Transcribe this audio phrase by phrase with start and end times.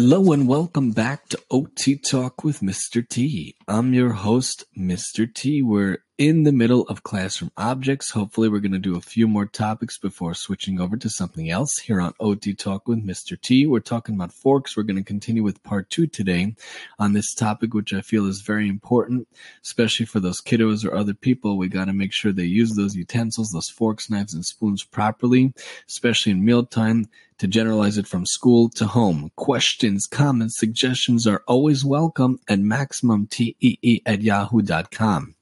[0.00, 3.02] Hello and welcome back to OT Talk with Mr.
[3.04, 3.56] T.
[3.66, 5.26] I'm your host, Mr.
[5.26, 5.60] T.
[5.60, 8.10] We're in the middle of classroom objects.
[8.10, 11.78] Hopefully, we're going to do a few more topics before switching over to something else
[11.78, 13.40] here on OT Talk with Mr.
[13.40, 13.68] T.
[13.68, 14.76] We're talking about forks.
[14.76, 16.56] We're going to continue with part two today
[16.98, 19.28] on this topic, which I feel is very important,
[19.64, 21.56] especially for those kiddos or other people.
[21.56, 25.54] We got to make sure they use those utensils, those forks, knives, and spoons properly,
[25.88, 27.06] especially in mealtime
[27.38, 29.30] to generalize it from school to home.
[29.36, 35.36] Questions, comments, suggestions are always welcome at MaximumTEE at yahoo.com.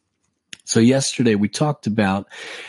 [0.66, 2.26] So yesterday we talked about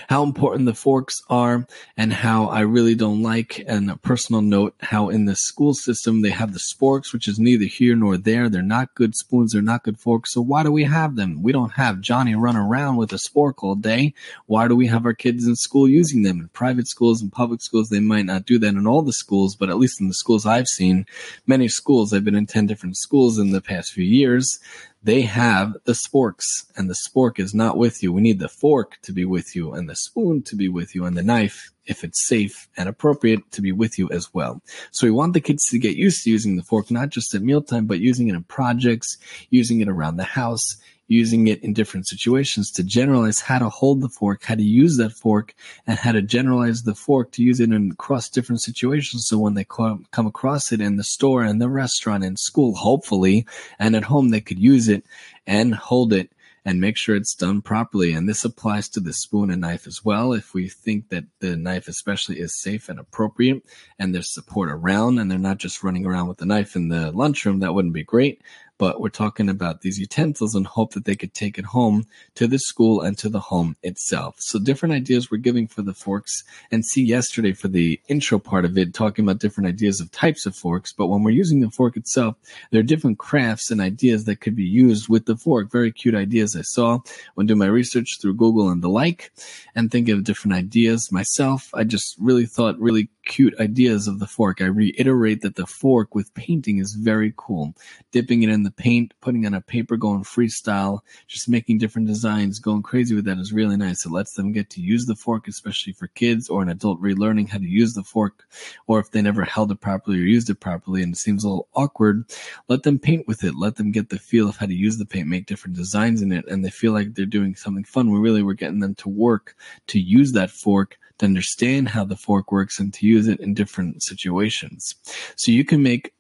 [0.08, 1.66] how important the forks are
[1.98, 6.22] and how I really don't like, and a personal note, how in the school system
[6.22, 8.50] they have the sporks, which is neither here nor there.
[8.50, 9.54] They're not good spoons.
[9.54, 10.32] They're not good forks.
[10.32, 11.42] So why do we have them?
[11.42, 14.14] We don't have Johnny run around with a spork all day.
[14.46, 16.40] Why do we have our kids in school using them?
[16.40, 19.56] In private schools and public schools, they might not do that in all the schools,
[19.56, 21.08] but at least in the schools I've seen,
[21.48, 24.60] many schools, I've been in 10 different schools in the past few years,
[25.04, 28.12] they have the sporks and the spork is not with you.
[28.12, 31.06] We need the fork to be with you and the spoon to be with you
[31.06, 34.62] and the knife, if it's safe and appropriate, to be with you as well.
[34.92, 37.42] So we want the kids to get used to using the fork, not just at
[37.42, 39.18] mealtime, but using it in projects,
[39.50, 44.02] using it around the house, using it in different situations to generalize how to hold
[44.02, 45.56] the fork, how to use that fork,
[45.86, 49.28] and how to generalize the fork to use it in across different situations.
[49.28, 53.46] So when they come across it in the store and the restaurant and school, hopefully,
[53.80, 55.06] and at home, they could use it
[55.46, 56.32] and hold it
[56.66, 58.12] and make sure it's done properly.
[58.12, 60.34] And this applies to the spoon and knife as well.
[60.34, 63.64] If we think that the knife, especially, is safe and appropriate
[63.98, 67.14] and there's support around and they're not just running around with the knife in the
[67.14, 68.42] lunchroom, that wouldn't be great
[68.78, 72.06] but we're talking about these utensils and hope that they could take it home
[72.36, 74.36] to the school and to the home itself.
[74.40, 78.66] So different ideas we're giving for the forks and see yesterday for the intro part
[78.66, 80.94] of it, talking about different ideas of types of forks.
[80.94, 82.36] But when we're using the fork itself,
[82.72, 85.72] there are different crafts and ideas that could be used with the fork.
[85.72, 87.00] Very cute ideas I saw
[87.36, 89.32] when doing my research through Google and the like
[89.76, 91.70] and thinking of different ideas myself.
[91.74, 94.62] I just really thought really cute ideas of the fork.
[94.62, 97.76] I reiterate that the fork with painting is very cool.
[98.12, 102.60] Dipping it in the paint, putting on a paper, going freestyle, just making different designs,
[102.60, 104.06] going crazy with that is really nice.
[104.06, 107.50] It lets them get to use the fork, especially for kids or an adult relearning
[107.50, 108.48] how to use the fork,
[108.88, 111.50] or if they never held it properly or used it properly and it seems a
[111.50, 112.26] little awkward,
[112.70, 113.56] let them paint with it.
[113.56, 116.32] Let them get the feel of how to use the paint, make different designs in
[116.32, 118.10] it, and they feel like they're doing something fun.
[118.10, 119.56] We really were getting them to work
[119.88, 123.54] to use that fork to understand how the fork works and to use it in
[123.54, 124.96] different situations.
[125.36, 126.14] So you can make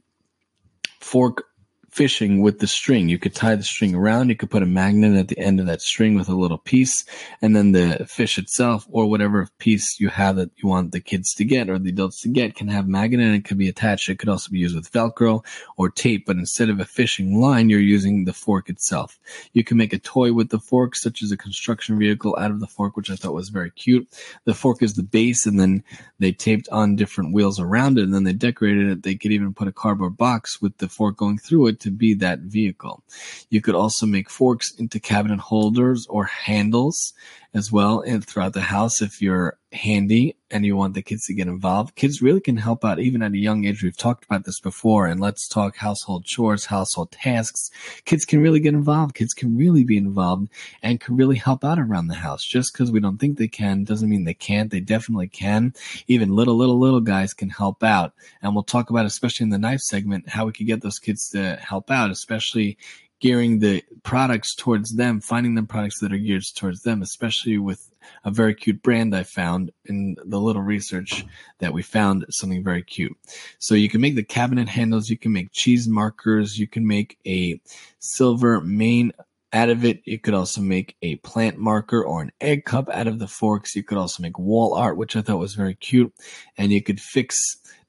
[1.00, 1.46] fork
[1.98, 3.10] fishing with the string.
[3.10, 4.30] You could tie the string around.
[4.30, 7.04] You could put a magnet at the end of that string with a little piece,
[7.42, 11.34] and then the fish itself or whatever piece you have that you want the kids
[11.34, 14.10] to get or the adults to get can have magnet and it could be attached.
[14.10, 15.44] It could also be used with Velcro
[15.76, 19.20] or tape, but instead of a fishing line, you're using the fork itself.
[19.54, 22.60] You can make a toy with the fork, such as a construction vehicle out of
[22.60, 24.08] the fork, which I thought was very cute.
[24.46, 25.84] The fork is the base, and then
[26.20, 29.02] they taped on different wheels around it, and then they decorated it.
[29.02, 32.14] They could even put a cardboard box with the fork going through it to be
[32.16, 33.02] that vehicle.
[33.50, 37.14] You could also make forks into cabinet holders or handles
[37.58, 41.34] as well and throughout the house if you're handy and you want the kids to
[41.34, 41.96] get involved.
[41.96, 43.84] Kids really can help out even at a young age.
[43.84, 47.70] We've talked about this before and let's talk household chores, household tasks.
[48.06, 49.16] Kids can really get involved.
[49.16, 50.50] Kids can really be involved
[50.82, 52.46] and can really help out around the house.
[52.46, 54.72] Just because we don't think they can doesn't mean they can't.
[54.72, 55.74] They definitely can.
[56.08, 58.14] Even little, little, little guys can help out.
[58.42, 61.30] And we'll talk about, especially in the knife segment, how we could get those kids
[61.30, 62.78] to help out, especially
[63.20, 67.90] gearing the products towards them, finding them products that are geared towards them, especially with
[68.24, 71.26] a very cute brand I found in the little research
[71.60, 73.16] that we found something very cute.
[73.60, 77.18] So you can make the cabinet handles, you can make cheese markers, you can make
[77.26, 77.60] a
[78.00, 79.12] silver main
[79.54, 80.02] out of it.
[80.06, 83.76] You could also make a plant marker or an egg cup out of the forks.
[83.76, 86.14] You could also make wall art, which I thought was very cute.
[86.58, 87.38] And you could fix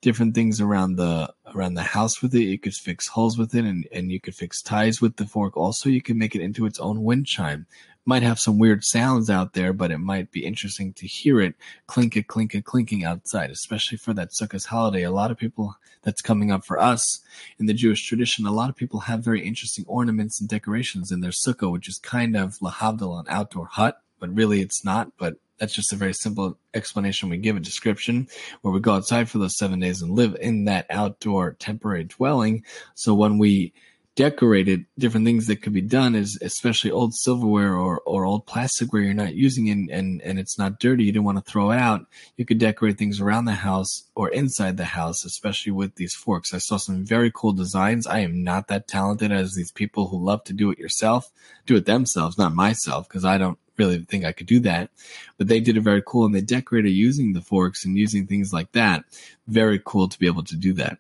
[0.00, 2.42] different things around the around the house with it.
[2.42, 5.56] You could fix holes with it, and and you could fix ties with the fork.
[5.56, 7.66] Also, you can make it into its own wind chime.
[8.08, 11.54] Might have some weird sounds out there, but it might be interesting to hear it
[11.86, 15.02] clink it, clink it, clinking outside, especially for that Sukkot holiday.
[15.02, 17.20] A lot of people that's coming up for us
[17.58, 18.46] in the Jewish tradition.
[18.46, 21.98] A lot of people have very interesting ornaments and decorations in their sukkah, which is
[21.98, 25.12] kind of lahavdil, an outdoor hut, but really it's not.
[25.18, 27.28] But that's just a very simple explanation.
[27.28, 28.28] We give a description
[28.62, 32.64] where we go outside for those seven days and live in that outdoor temporary dwelling.
[32.94, 33.74] So when we
[34.18, 39.04] decorated, different things that could be done is especially old silverware or, or old plasticware
[39.04, 41.04] you're not using and, and, and it's not dirty.
[41.04, 42.04] You don't want to throw it out.
[42.36, 46.52] You could decorate things around the house or inside the house, especially with these forks.
[46.52, 48.08] I saw some very cool designs.
[48.08, 51.30] I am not that talented as these people who love to do it yourself,
[51.64, 54.90] do it themselves, not myself, because I don't really think I could do that.
[55.36, 58.52] But they did it very cool and they decorated using the forks and using things
[58.52, 59.04] like that.
[59.46, 60.98] Very cool to be able to do that.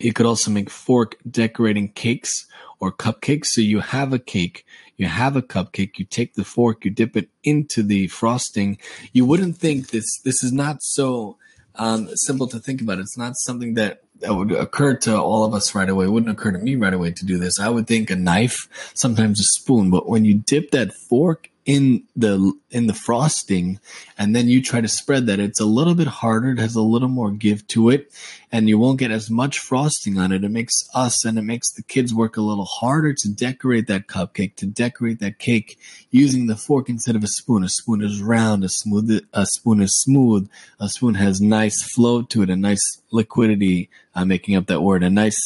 [0.00, 2.46] You could also make fork decorating cakes
[2.80, 3.46] or cupcakes.
[3.46, 4.64] So you have a cake,
[4.96, 8.78] you have a cupcake, you take the fork, you dip it into the frosting.
[9.12, 11.36] You wouldn't think this, this is not so
[11.74, 12.98] um, simple to think about.
[12.98, 16.04] It's not something that that would occur to all of us right away.
[16.04, 17.58] It wouldn't occur to me right away to do this.
[17.58, 22.02] I would think a knife, sometimes a spoon, but when you dip that fork in
[22.16, 23.78] the in the frosting
[24.16, 26.80] and then you try to spread that it's a little bit harder it has a
[26.80, 28.10] little more give to it
[28.52, 31.70] and you won't get as much frosting on it it makes us and it makes
[31.72, 35.78] the kids work a little harder to decorate that cupcake to decorate that cake
[36.10, 39.80] using the fork instead of a spoon a spoon is round a smooth a spoon
[39.80, 40.48] is smooth
[40.78, 45.04] a spoon has nice flow to it a nice liquidity I'm making up that word,
[45.04, 45.40] a nice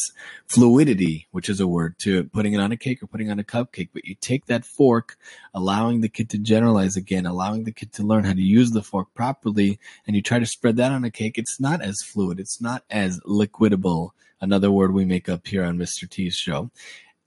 [0.47, 3.43] fluidity, which is a word to putting it on a cake or putting on a
[3.43, 3.89] cupcake.
[3.93, 5.17] But you take that fork,
[5.53, 8.81] allowing the kid to generalize again, allowing the kid to learn how to use the
[8.81, 11.37] fork properly, and you try to spread that on a cake.
[11.37, 12.39] It's not as fluid.
[12.39, 12.83] It's not
[13.25, 14.11] liquidable.
[14.41, 16.09] Another word we make up here on Mr.
[16.09, 16.71] T's show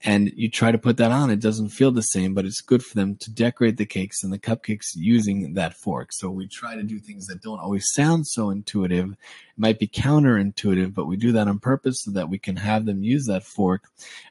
[0.02, 2.84] and you try to put that on, it doesn't feel the same, but it's good
[2.84, 6.12] for them to decorate the cakes and the cupcakes using that fork.
[6.12, 9.10] So we try to do things that don't always sound so intuitive.
[9.10, 9.16] It
[9.56, 13.02] might be counterintuitive, but we do that on purpose so that we can have them
[13.02, 13.84] use that fork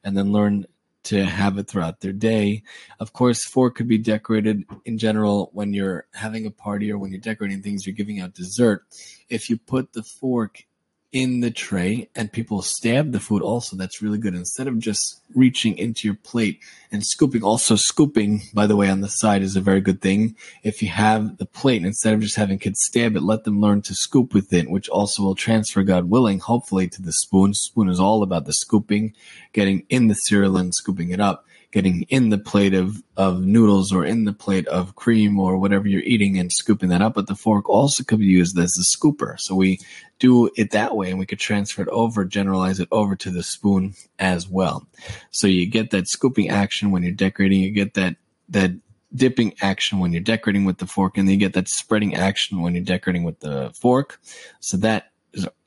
[0.06, 0.66] and then learn
[1.04, 2.63] to have it throughout their day.
[3.01, 7.12] Of course, fork could be decorated in general when you're having a party or when
[7.12, 8.86] you're decorating things, you're giving out dessert.
[9.30, 10.66] If you put the fork
[11.13, 13.77] in the tray and people stab the food also.
[13.77, 14.36] That's really good.
[14.36, 16.59] Instead of just reaching into your plate
[16.92, 20.36] and scooping also scooping by the way on the side is a very good thing.
[20.63, 23.81] If you have the plate instead of just having kids stab it let them learn
[23.83, 27.53] to scoop with it which also will transfer god willing hopefully to the spoon.
[27.53, 29.13] Spoon is all about the scooping
[29.53, 31.45] getting in the cereal and scooping it up
[31.77, 35.88] getting in the plate of, of noodles or in the plate of cream or whatever
[35.88, 37.13] you're eating and scooping that up.
[37.13, 39.39] But the fork also could be used as a scooper.
[39.39, 39.79] So we
[40.18, 43.44] do it that way and we could transfer it over, generalize it over to the
[43.44, 44.88] spoon as well.
[45.29, 47.59] So you get that scooping action when you're decorating.
[47.59, 48.15] You get that,
[48.50, 48.71] that
[49.13, 52.59] dipping action when you're decorating with the fork and then you get that spreading action
[52.59, 54.19] when you're decorating with the fork.
[54.62, 55.12] So that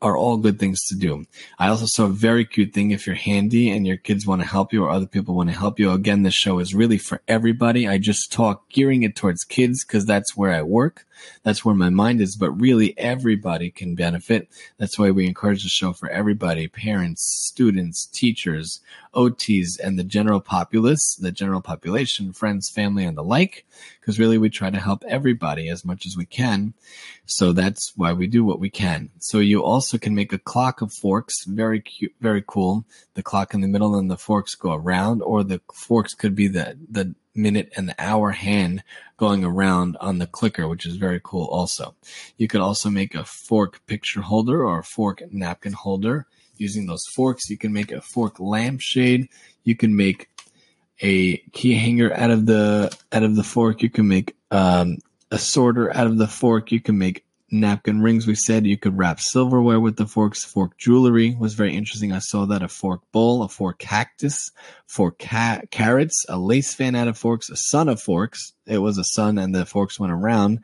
[0.02, 1.26] are all good things to do.
[1.58, 4.48] I also saw a very cute thing if you're handy and your kids want to
[4.48, 5.90] help you or other people want to help you.
[5.90, 7.86] Again, this show is really for everybody.
[7.86, 11.06] I just talk gearing it towards kids because that's where I work.
[11.42, 14.48] That's where my mind is, but really everybody can benefit.
[14.78, 18.80] That's why we encourage the show for everybody, parents, students, teachers,
[19.14, 23.66] OTs, and the general populace, the general population, friends, family, and the like,
[24.00, 26.74] because really we try to help everybody as much as we can.
[27.26, 29.10] So that's why we do what we can.
[29.18, 31.44] So you also also can make a clock of forks.
[31.44, 32.84] Very cute, very cool.
[33.14, 36.48] The clock in the middle and the forks go around, or the forks could be
[36.48, 38.84] the, the minute and the hour hand
[39.16, 41.94] going around on the clicker, which is very cool also.
[42.36, 46.26] You could also make a fork picture holder or a fork napkin holder
[46.58, 47.48] using those forks.
[47.48, 49.28] You can make a fork lampshade.
[49.64, 50.28] You can make
[51.00, 53.82] a key hanger out of the out of the fork.
[53.82, 54.98] You can make um,
[55.30, 56.70] a sorter out of the fork.
[56.70, 58.26] You can make napkin rings.
[58.26, 60.44] We said you could wrap silverware with the forks.
[60.44, 62.12] Fork jewelry was very interesting.
[62.12, 64.50] I saw that a fork bowl, a fork cactus,
[64.86, 68.52] fork ca- carrots, a lace fan out of forks, a sun of forks.
[68.66, 70.60] It was a sun and the forks went around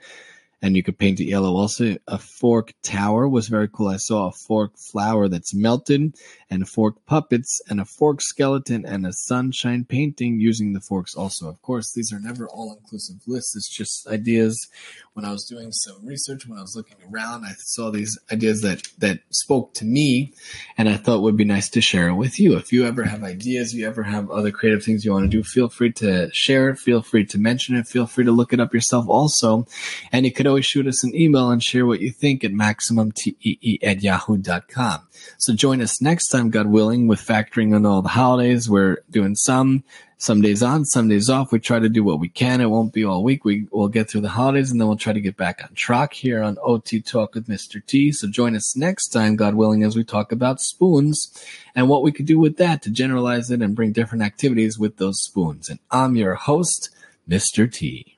[0.63, 1.55] and you could paint it yellow.
[1.55, 3.89] Also, a fork tower was very cool.
[3.89, 6.15] I saw a fork flower that's melted
[6.51, 11.49] and fork puppets and a fork skeleton and a sunshine painting using the forks also.
[11.49, 13.55] Of course, these are never all inclusive lists.
[13.57, 14.69] It's just ideas.
[15.13, 18.61] When I was doing some research, when I was looking around, I saw these ideas
[18.63, 20.35] that, that spoke to me
[20.77, 22.57] and I thought would be nice to share it with you.
[22.57, 25.43] If you ever have ideas, you ever have other creative things you want to do,
[25.43, 26.79] feel free to share it.
[26.79, 27.87] Feel free to mention it.
[27.87, 29.67] Feel free to look it up yourself also.
[30.13, 33.79] And you could always shoot us an email and share what you think at maximumtee
[33.83, 35.07] at yahoo.com.
[35.37, 38.71] So join us next time, God willing, with factoring in all the holidays.
[38.71, 39.85] We're doing some,
[40.17, 41.53] some days on, some days off.
[41.53, 42.63] We try to do what we can.
[42.63, 43.45] It won't be all week.
[43.45, 46.15] We will get through the holidays and then we'll try to get back on track
[46.15, 47.85] here on OT Talk with Mr.
[47.85, 48.11] T.
[48.11, 51.31] So join us next time, God willing, as we talk about spoons
[51.75, 54.97] and what we could do with that to generalize it and bring different activities with
[54.97, 55.69] those spoons.
[55.69, 56.89] And I'm your host,
[57.29, 57.71] Mr.
[57.71, 58.15] T.